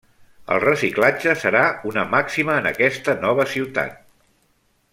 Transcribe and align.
El 0.53 0.61
reciclatge 0.61 1.35
serà 1.41 1.61
una 1.91 2.05
màxima 2.15 2.57
en 2.63 2.71
aquesta 2.71 3.15
nova 3.27 3.47
ciutat. 3.55 4.01